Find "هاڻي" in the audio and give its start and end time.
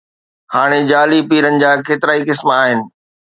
0.53-0.79